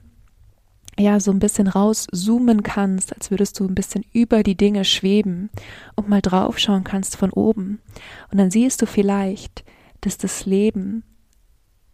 ja 1.00 1.20
so 1.20 1.32
ein 1.32 1.40
bisschen 1.40 1.68
rauszoomen 1.68 2.64
kannst, 2.64 3.14
als 3.14 3.30
würdest 3.30 3.60
du 3.60 3.66
ein 3.66 3.76
bisschen 3.76 4.04
über 4.14 4.44
die 4.44 4.56
Dinge 4.56 4.84
schweben 4.84 5.50
und 5.96 6.10
mal 6.10 6.22
draufschauen 6.22 6.84
kannst 6.84 7.16
von 7.16 7.32
oben. 7.32 7.80
Und 8.32 8.40
dann 8.40 8.50
siehst 8.52 8.82
du 8.82 8.88
vielleicht, 8.88 9.64
dass 10.02 10.18
das 10.18 10.46
Leben 10.46 11.04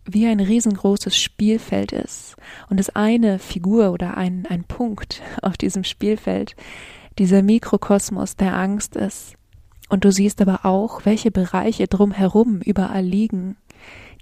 wie 0.06 0.28
ein 0.28 0.40
riesengroßes 0.40 1.18
Spielfeld 1.18 1.92
ist 1.92 2.36
und 2.70 2.80
es 2.80 2.90
eine 2.90 3.40
Figur 3.40 3.92
oder 3.92 4.18
ein, 4.18 4.46
ein 4.50 4.64
Punkt 4.64 5.22
auf 5.42 5.58
diesem 5.58 5.84
Spielfeld 5.84 6.56
dieser 7.18 7.42
Mikrokosmos 7.42 8.36
der 8.36 8.56
Angst 8.56 8.96
ist. 8.96 9.36
Und 9.90 10.06
du 10.06 10.12
siehst 10.12 10.42
aber 10.42 10.66
auch, 10.66 11.06
welche 11.06 11.30
Bereiche 11.30 11.88
drumherum 11.88 12.62
überall 12.62 13.04
liegen, 13.04 13.58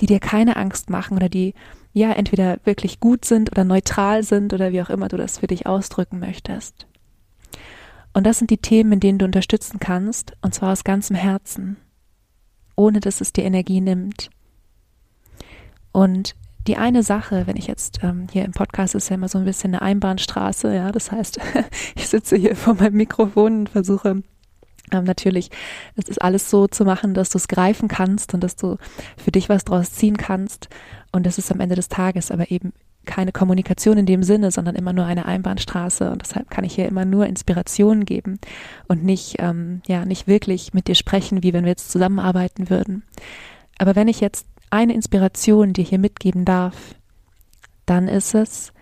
die 0.01 0.05
dir 0.05 0.19
keine 0.19 0.57
Angst 0.57 0.89
machen 0.89 1.15
oder 1.15 1.29
die 1.29 1.53
ja 1.93 2.11
entweder 2.11 2.57
wirklich 2.63 3.00
gut 3.00 3.25
sind 3.25 3.51
oder 3.51 3.63
neutral 3.63 4.23
sind 4.23 4.53
oder 4.53 4.71
wie 4.71 4.81
auch 4.81 4.89
immer 4.89 5.07
du 5.07 5.17
das 5.17 5.39
für 5.39 5.47
dich 5.47 5.67
ausdrücken 5.67 6.19
möchtest. 6.19 6.88
Und 8.13 8.25
das 8.25 8.39
sind 8.39 8.50
die 8.50 8.57
Themen, 8.57 8.93
in 8.93 9.00
denen 9.00 9.19
du 9.19 9.25
unterstützen 9.25 9.79
kannst, 9.79 10.33
und 10.41 10.53
zwar 10.53 10.73
aus 10.73 10.83
ganzem 10.83 11.15
Herzen, 11.15 11.77
ohne 12.75 13.00
dass 13.00 13.21
es 13.21 13.31
dir 13.31 13.45
Energie 13.45 13.79
nimmt. 13.79 14.29
Und 15.91 16.36
die 16.67 16.77
eine 16.77 17.03
Sache, 17.03 17.48
wenn 17.48 17.57
ich 17.57 17.67
jetzt 17.67 18.00
ähm, 18.03 18.27
hier 18.31 18.45
im 18.45 18.51
Podcast 18.51 18.93
ist 18.95 19.10
ja 19.10 19.15
immer 19.15 19.27
so 19.27 19.39
ein 19.39 19.45
bisschen 19.45 19.74
eine 19.74 19.81
Einbahnstraße, 19.81 20.74
ja, 20.75 20.91
das 20.91 21.12
heißt, 21.12 21.39
ich 21.95 22.07
sitze 22.07 22.36
hier 22.36 22.55
vor 22.55 22.75
meinem 22.75 22.98
Mikrofon 22.98 23.60
und 23.60 23.69
versuche 23.69 24.21
ähm, 24.91 25.03
natürlich, 25.03 25.50
es 25.95 26.07
ist 26.07 26.21
alles 26.21 26.50
so 26.50 26.67
zu 26.67 26.86
machen, 26.86 27.13
dass 27.13 27.29
du 27.29 27.38
es 27.38 27.48
greifen 27.48 27.88
kannst 27.88 28.33
und 28.33 28.43
dass 28.43 28.55
du 28.55 28.77
für 29.17 29.31
dich 29.31 29.50
was 29.50 29.65
draus 29.65 29.93
ziehen 29.93 30.17
kannst. 30.17 30.69
Und 31.12 31.25
das 31.25 31.38
ist 31.38 31.51
am 31.51 31.60
Ende 31.60 31.75
des 31.75 31.89
Tages 31.89 32.31
aber 32.31 32.51
eben 32.51 32.74
keine 33.05 33.31
Kommunikation 33.31 33.98
in 33.98 34.05
dem 34.05 34.21
Sinne, 34.21 34.51
sondern 34.51 34.75
immer 34.75 34.93
nur 34.93 35.05
eine 35.05 35.25
Einbahnstraße. 35.25 36.12
Und 36.12 36.21
deshalb 36.21 36.51
kann 36.51 36.63
ich 36.63 36.75
hier 36.75 36.88
immer 36.88 37.05
nur 37.05 37.25
Inspirationen 37.25 38.05
geben 38.05 38.39
und 38.88 39.03
nicht, 39.03 39.38
ähm, 39.39 39.81
ja, 39.88 40.05
nicht 40.05 40.27
wirklich 40.27 40.74
mit 40.74 40.88
dir 40.88 40.95
sprechen, 40.95 41.41
wie 41.41 41.53
wenn 41.53 41.63
wir 41.63 41.71
jetzt 41.71 41.91
zusammenarbeiten 41.91 42.69
würden. 42.69 43.03
Aber 43.79 43.95
wenn 43.95 44.07
ich 44.07 44.19
jetzt 44.19 44.45
eine 44.71 44.93
Inspiration 44.93 45.73
dir 45.73 45.83
hier 45.83 45.99
mitgeben 45.99 46.45
darf, 46.45 46.95
dann 47.85 48.07
ist 48.07 48.33
es, 48.33 48.73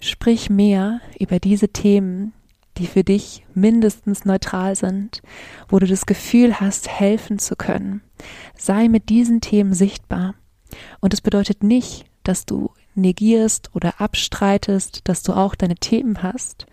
sprich 0.00 0.50
mehr 0.50 1.00
über 1.18 1.38
diese 1.38 1.68
Themen, 1.68 2.32
die 2.78 2.86
für 2.86 3.04
dich 3.04 3.44
mindestens 3.54 4.24
neutral 4.24 4.76
sind, 4.76 5.22
wo 5.68 5.78
du 5.78 5.86
das 5.86 6.06
Gefühl 6.06 6.60
hast, 6.60 6.88
helfen 6.88 7.38
zu 7.38 7.54
können. 7.56 8.02
Sei 8.56 8.88
mit 8.88 9.08
diesen 9.08 9.40
Themen 9.40 9.74
sichtbar. 9.74 10.34
Und 11.00 11.12
es 11.12 11.20
bedeutet 11.20 11.62
nicht, 11.62 12.06
dass 12.24 12.46
du 12.46 12.72
negierst 12.94 13.74
oder 13.74 14.00
abstreitest, 14.00 15.08
dass 15.08 15.22
du 15.22 15.34
auch 15.34 15.54
deine 15.54 15.76
Themen 15.76 16.22
hast. 16.22 16.66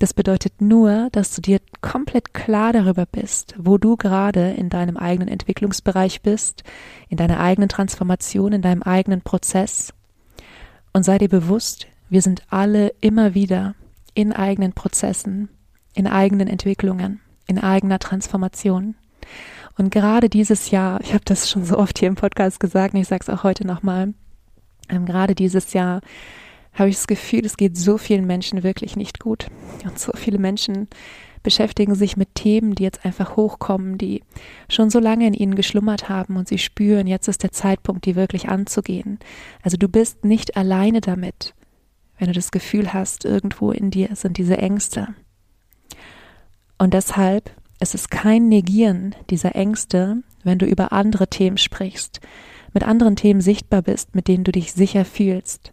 Das 0.00 0.14
bedeutet 0.14 0.62
nur, 0.62 1.10
dass 1.12 1.34
du 1.34 1.42
dir 1.42 1.60
komplett 1.82 2.32
klar 2.32 2.72
darüber 2.72 3.04
bist, 3.04 3.54
wo 3.58 3.76
du 3.76 3.98
gerade 3.98 4.52
in 4.52 4.70
deinem 4.70 4.96
eigenen 4.96 5.28
Entwicklungsbereich 5.28 6.22
bist, 6.22 6.64
in 7.10 7.18
deiner 7.18 7.38
eigenen 7.38 7.68
Transformation, 7.68 8.54
in 8.54 8.62
deinem 8.62 8.82
eigenen 8.82 9.20
Prozess. 9.20 9.92
Und 10.94 11.04
sei 11.04 11.18
dir 11.18 11.28
bewusst, 11.28 11.86
wir 12.08 12.22
sind 12.22 12.44
alle 12.48 12.94
immer 13.02 13.34
wieder 13.34 13.74
in 14.14 14.32
eigenen 14.32 14.72
Prozessen, 14.72 15.50
in 15.92 16.06
eigenen 16.06 16.48
Entwicklungen, 16.48 17.20
in 17.46 17.58
eigener 17.58 17.98
Transformation. 17.98 18.94
Und 19.76 19.90
gerade 19.90 20.30
dieses 20.30 20.70
Jahr, 20.70 21.02
ich 21.02 21.12
habe 21.12 21.24
das 21.26 21.50
schon 21.50 21.66
so 21.66 21.76
oft 21.76 21.98
hier 21.98 22.08
im 22.08 22.14
Podcast 22.14 22.58
gesagt, 22.58 22.94
und 22.94 23.00
ich 23.00 23.08
sage 23.08 23.24
es 23.24 23.28
auch 23.28 23.44
heute 23.44 23.66
nochmal, 23.66 24.14
ähm, 24.88 25.04
gerade 25.04 25.34
dieses 25.34 25.74
Jahr 25.74 26.00
habe 26.80 26.90
ich 26.90 26.96
das 26.96 27.06
Gefühl, 27.06 27.46
es 27.46 27.56
geht 27.56 27.76
so 27.76 27.98
vielen 27.98 28.26
Menschen 28.26 28.62
wirklich 28.62 28.96
nicht 28.96 29.20
gut. 29.20 29.46
Und 29.84 29.98
so 29.98 30.12
viele 30.16 30.38
Menschen 30.38 30.88
beschäftigen 31.42 31.94
sich 31.94 32.16
mit 32.16 32.34
Themen, 32.34 32.74
die 32.74 32.82
jetzt 32.82 33.04
einfach 33.04 33.36
hochkommen, 33.36 33.96
die 33.96 34.22
schon 34.68 34.90
so 34.90 34.98
lange 34.98 35.26
in 35.26 35.34
ihnen 35.34 35.54
geschlummert 35.54 36.08
haben 36.08 36.36
und 36.36 36.48
sie 36.48 36.58
spüren, 36.58 37.06
jetzt 37.06 37.28
ist 37.28 37.42
der 37.42 37.52
Zeitpunkt, 37.52 38.04
die 38.04 38.16
wirklich 38.16 38.48
anzugehen. 38.48 39.18
Also 39.62 39.76
du 39.76 39.88
bist 39.88 40.24
nicht 40.24 40.56
alleine 40.56 41.00
damit 41.00 41.54
wenn 42.20 42.28
du 42.28 42.34
das 42.34 42.52
Gefühl 42.52 42.92
hast, 42.92 43.24
irgendwo 43.24 43.72
in 43.72 43.90
dir 43.90 44.14
sind 44.14 44.36
diese 44.36 44.58
Ängste. 44.58 45.08
Und 46.78 46.94
deshalb 46.94 47.50
ist 47.80 47.94
es 47.94 48.10
kein 48.10 48.48
Negieren 48.48 49.16
dieser 49.30 49.56
Ängste, 49.56 50.18
wenn 50.44 50.58
du 50.58 50.66
über 50.66 50.92
andere 50.92 51.28
Themen 51.28 51.56
sprichst, 51.56 52.20
mit 52.74 52.84
anderen 52.84 53.16
Themen 53.16 53.40
sichtbar 53.40 53.80
bist, 53.82 54.14
mit 54.14 54.28
denen 54.28 54.44
du 54.44 54.52
dich 54.52 54.74
sicher 54.74 55.06
fühlst. 55.06 55.72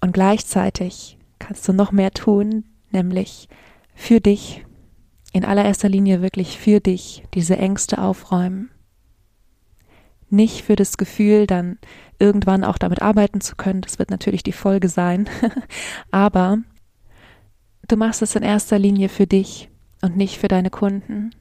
Und 0.00 0.12
gleichzeitig 0.12 1.18
kannst 1.38 1.66
du 1.68 1.72
noch 1.72 1.92
mehr 1.92 2.12
tun, 2.12 2.64
nämlich 2.90 3.48
für 3.94 4.20
dich, 4.20 4.64
in 5.32 5.44
allererster 5.44 5.88
Linie 5.88 6.22
wirklich 6.22 6.58
für 6.58 6.80
dich, 6.80 7.24
diese 7.34 7.56
Ängste 7.58 7.98
aufräumen. 7.98 8.70
Nicht 10.30 10.62
für 10.62 10.76
das 10.76 10.96
Gefühl, 10.96 11.46
dann 11.46 11.78
irgendwann 12.18 12.64
auch 12.64 12.78
damit 12.78 13.02
arbeiten 13.02 13.40
zu 13.40 13.54
können. 13.54 13.82
Das 13.82 13.98
wird 13.98 14.10
natürlich 14.10 14.42
die 14.42 14.52
Folge 14.52 14.88
sein. 14.88 15.28
Aber 16.10 16.58
du 17.86 17.96
machst 17.96 18.22
es 18.22 18.34
in 18.34 18.42
erster 18.42 18.78
Linie 18.78 19.08
für 19.08 19.26
dich 19.26 19.68
und 20.02 20.16
nicht 20.16 20.38
für 20.38 20.48
deine 20.48 20.70
Kunden. 20.70 21.34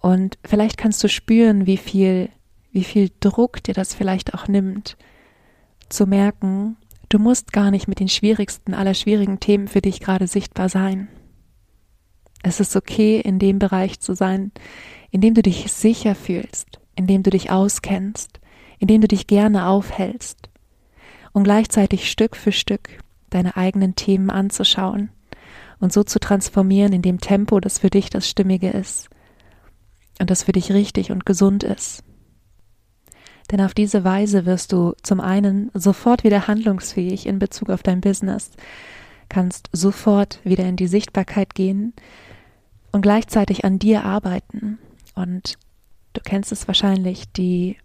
Und 0.00 0.38
vielleicht 0.44 0.78
kannst 0.78 1.04
du 1.04 1.08
spüren, 1.08 1.66
wie 1.66 1.76
viel, 1.76 2.30
wie 2.72 2.84
viel 2.84 3.10
Druck 3.20 3.62
dir 3.62 3.74
das 3.74 3.94
vielleicht 3.94 4.34
auch 4.34 4.48
nimmt, 4.48 4.96
zu 5.88 6.06
merken, 6.06 6.76
du 7.10 7.18
musst 7.18 7.52
gar 7.52 7.70
nicht 7.70 7.88
mit 7.88 8.00
den 8.00 8.08
schwierigsten 8.08 8.72
aller 8.72 8.94
schwierigen 8.94 9.40
Themen 9.40 9.68
für 9.68 9.82
dich 9.82 10.00
gerade 10.00 10.26
sichtbar 10.26 10.70
sein. 10.70 11.08
Es 12.42 12.60
ist 12.60 12.74
okay, 12.74 13.20
in 13.20 13.38
dem 13.38 13.58
Bereich 13.58 14.00
zu 14.00 14.14
sein, 14.14 14.52
in 15.10 15.20
dem 15.20 15.34
du 15.34 15.42
dich 15.42 15.70
sicher 15.70 16.14
fühlst, 16.14 16.80
in 16.96 17.06
dem 17.06 17.22
du 17.22 17.30
dich 17.30 17.50
auskennst, 17.50 18.40
in 18.78 18.88
dem 18.88 19.02
du 19.02 19.08
dich 19.08 19.26
gerne 19.26 19.66
aufhältst 19.66 20.48
und 21.32 21.44
gleichzeitig 21.44 22.10
Stück 22.10 22.36
für 22.36 22.52
Stück 22.52 23.02
deine 23.28 23.56
eigenen 23.56 23.94
Themen 23.94 24.30
anzuschauen 24.30 25.10
und 25.80 25.92
so 25.92 26.02
zu 26.02 26.18
transformieren 26.18 26.92
in 26.92 27.02
dem 27.02 27.20
Tempo, 27.20 27.60
das 27.60 27.78
für 27.78 27.90
dich 27.90 28.08
das 28.08 28.28
Stimmige 28.28 28.70
ist 28.70 29.10
und 30.18 30.30
das 30.30 30.44
für 30.44 30.52
dich 30.52 30.72
richtig 30.72 31.10
und 31.10 31.26
gesund 31.26 31.62
ist. 31.62 32.02
Denn 33.50 33.60
auf 33.60 33.74
diese 33.74 34.04
Weise 34.04 34.46
wirst 34.46 34.72
du 34.72 34.94
zum 35.02 35.20
einen 35.20 35.70
sofort 35.74 36.24
wieder 36.24 36.46
handlungsfähig 36.46 37.26
in 37.26 37.38
Bezug 37.38 37.70
auf 37.70 37.82
dein 37.82 38.00
Business, 38.00 38.50
kannst 39.28 39.68
sofort 39.72 40.40
wieder 40.44 40.64
in 40.64 40.76
die 40.76 40.86
Sichtbarkeit 40.86 41.54
gehen 41.54 41.92
und 42.92 43.02
gleichzeitig 43.02 43.64
an 43.64 43.78
dir 43.78 44.04
arbeiten. 44.04 44.78
Und 45.14 45.58
du 46.12 46.20
kennst 46.24 46.52
es 46.52 46.68
wahrscheinlich, 46.68 47.32
die 47.32 47.76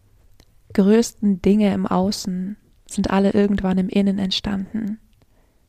größten 0.74 1.41
Dinge 1.41 1.74
im 1.74 1.88
Außen 1.88 2.57
sind 2.88 3.10
alle 3.10 3.31
irgendwann 3.31 3.77
im 3.77 3.89
Innen 3.89 4.19
entstanden. 4.19 5.00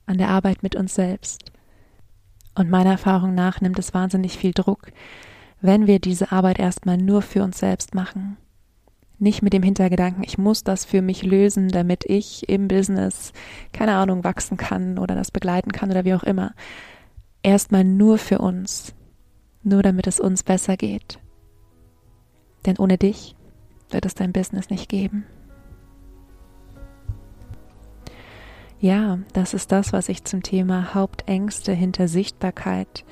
an 0.07 0.19
der 0.19 0.29
Arbeit 0.29 0.63
mit 0.63 0.77
uns 0.77 0.95
selbst. 0.95 1.51
Und 2.55 2.71
meiner 2.71 2.93
Erfahrung 2.93 3.35
nach 3.35 3.61
nimmt 3.61 3.79
es 3.79 3.93
wahnsinnig 3.93 4.39
viel 4.39 4.53
Druck, 4.53 4.93
wenn 5.61 5.87
wir 5.87 5.99
diese 5.99 6.33
Arbeit 6.33 6.59
erstmal 6.59 6.97
nur 6.97 7.23
für 7.23 7.43
uns 7.43 7.59
selbst 7.59 7.95
machen. 7.95 8.37
Nicht 9.19 9.41
mit 9.43 9.55
dem 9.55 9.63
Hintergedanken, 9.63 10.23
ich 10.25 10.37
muss 10.37 10.63
das 10.63 10.85
für 10.85 11.01
mich 11.01 11.23
lösen, 11.23 11.69
damit 11.69 12.05
ich 12.05 12.49
im 12.51 12.69
Business, 12.69 13.33
keine 13.73 13.95
Ahnung, 13.95 14.25
wachsen 14.25 14.59
kann 14.59 14.99
oder 14.99 15.15
das 15.15 15.31
begleiten 15.31 15.73
kann 15.73 15.91
oder 15.91 16.05
wie 16.05 16.13
auch 16.13 16.23
immer. 16.23 16.53
Erstmal 17.43 17.85
nur 17.85 18.19
für 18.19 18.39
uns. 18.39 18.95
Nur 19.63 19.83
damit 19.83 20.07
es 20.07 20.21
uns 20.21 20.43
besser 20.43 20.77
geht. 20.77 21.19
Denn 22.67 22.77
ohne 22.77 22.99
dich 22.99 23.35
wird 23.91 24.05
es 24.05 24.15
dein 24.15 24.33
Business 24.33 24.69
nicht 24.69 24.89
geben. 24.89 25.25
Ja, 28.79 29.19
das 29.33 29.55
ist 29.55 29.73
das, 29.73 29.95
was 29.95 30.11
ich 30.11 30.25
zum 30.25 30.43
Thema 30.43 30.95
Hauptängste 30.95 31.73
hinter 31.73 32.07
Sichtbarkeit 32.07 33.07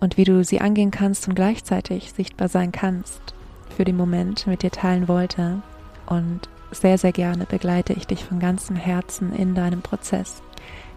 und 0.00 0.18
wie 0.18 0.24
du 0.24 0.44
sie 0.44 0.60
angehen 0.60 0.90
kannst 0.90 1.26
und 1.26 1.34
gleichzeitig 1.34 2.12
sichtbar 2.12 2.48
sein 2.48 2.72
kannst 2.72 3.34
für 3.70 3.84
den 3.84 3.96
Moment 3.96 4.46
mit 4.46 4.62
dir 4.62 4.70
teilen 4.70 5.08
wollte. 5.08 5.62
Und 6.06 6.48
sehr, 6.70 6.98
sehr 6.98 7.12
gerne 7.12 7.46
begleite 7.46 7.92
ich 7.92 8.06
dich 8.06 8.24
von 8.24 8.38
ganzem 8.38 8.76
Herzen 8.76 9.34
in 9.34 9.54
deinem 9.54 9.82
Prozess. 9.82 10.42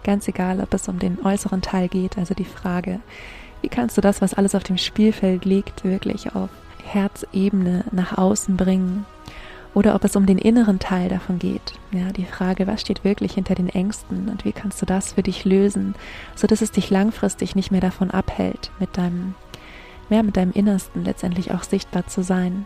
Ganz 0.04 0.28
egal, 0.28 0.60
ob 0.60 0.74
es 0.74 0.88
um 0.88 1.00
den 1.00 1.24
äußeren 1.24 1.62
Teil 1.62 1.88
geht, 1.88 2.18
also 2.18 2.34
die 2.34 2.46
Frage, 2.46 3.00
wie 3.62 3.70
kannst 3.70 3.98
du 3.98 4.02
das, 4.02 4.22
was 4.22 4.34
alles 4.34 4.56
auf 4.56 4.64
dem 4.64 4.78
Spielfeld 4.78 5.46
liegt, 5.46 5.86
wirklich 5.86 6.36
auf 6.36 6.50
Herzebene 6.84 7.86
nach 7.92 8.18
außen 8.18 8.58
bringen 8.58 9.06
oder 9.74 9.96
ob 9.96 10.04
es 10.04 10.16
um 10.16 10.26
den 10.26 10.38
inneren 10.38 10.80
Teil 10.80 11.10
davon 11.10 11.40
geht. 11.40 11.74
Ja, 11.92 12.12
die 12.12 12.26
Frage, 12.26 12.68
was 12.68 12.82
steht 12.82 13.04
wirklich 13.04 13.34
hinter 13.34 13.56
den 13.56 13.70
Ängsten 13.70 14.30
und 14.30 14.46
wie 14.46 14.52
kannst 14.52 14.82
du 14.82 14.86
das 14.86 15.14
für 15.14 15.24
dich 15.24 15.46
lösen, 15.46 15.96
so 16.36 16.48
dass 16.48 16.62
es 16.62 16.72
dich 16.72 16.90
langfristig 16.90 17.56
nicht 17.56 17.72
mehr 17.72 17.82
davon 17.82 18.12
abhält, 18.12 18.72
mit 18.80 18.98
deinem, 18.98 19.36
mehr 20.10 20.24
mit 20.24 20.38
deinem 20.38 20.52
Innersten 20.52 21.04
letztendlich 21.04 21.52
auch 21.52 21.64
sichtbar 21.64 22.08
zu 22.08 22.24
sein. 22.24 22.66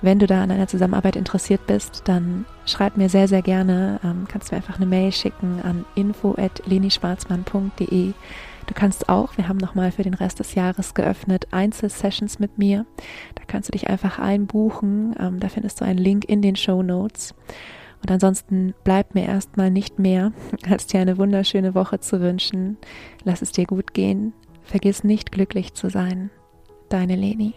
Wenn 0.00 0.20
du 0.20 0.26
da 0.26 0.42
an 0.42 0.50
einer 0.50 0.68
Zusammenarbeit 0.68 1.16
interessiert 1.16 1.66
bist, 1.66 2.02
dann 2.04 2.44
schreib 2.66 2.96
mir 2.96 3.08
sehr, 3.08 3.26
sehr 3.26 3.42
gerne, 3.42 3.98
ähm, 4.04 4.26
kannst 4.28 4.52
mir 4.52 4.58
einfach 4.58 4.76
eine 4.76 4.86
Mail 4.86 5.10
schicken 5.10 5.60
an 5.62 5.84
info.lenischwarzmann.de 5.96 8.12
Du 8.68 8.74
kannst 8.74 9.08
auch, 9.08 9.38
wir 9.38 9.48
haben 9.48 9.56
nochmal 9.56 9.90
für 9.90 10.02
den 10.02 10.12
Rest 10.12 10.40
des 10.40 10.54
Jahres 10.54 10.92
geöffnet, 10.92 11.48
Einzelsessions 11.52 12.38
mit 12.38 12.58
mir. 12.58 12.84
Da 13.34 13.42
kannst 13.46 13.68
du 13.68 13.72
dich 13.72 13.88
einfach 13.88 14.18
einbuchen. 14.18 15.16
Ähm, 15.18 15.40
da 15.40 15.48
findest 15.48 15.80
du 15.80 15.86
einen 15.86 15.98
Link 15.98 16.26
in 16.26 16.42
den 16.42 16.54
Show 16.54 16.82
Notes. 16.82 17.34
Und 18.02 18.10
ansonsten 18.10 18.74
bleibt 18.84 19.14
mir 19.14 19.24
erstmal 19.24 19.70
nicht 19.70 19.98
mehr, 19.98 20.32
als 20.68 20.86
dir 20.86 21.00
eine 21.00 21.16
wunderschöne 21.16 21.74
Woche 21.74 21.98
zu 22.00 22.20
wünschen. 22.20 22.76
Lass 23.24 23.40
es 23.40 23.52
dir 23.52 23.64
gut 23.64 23.94
gehen. 23.94 24.34
Vergiss 24.62 25.02
nicht 25.02 25.32
glücklich 25.32 25.72
zu 25.72 25.88
sein. 25.88 26.30
Deine 26.88 27.16
Leni. 27.16 27.54